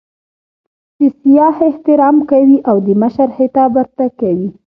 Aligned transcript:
د 0.99 1.01
سیاح 1.19 1.55
احترام 1.69 2.17
کوي 2.31 2.57
او 2.69 2.75
د 2.85 2.89
مشر 3.01 3.27
خطاب 3.37 3.69
ورته 3.77 4.05
کوي. 4.19 4.47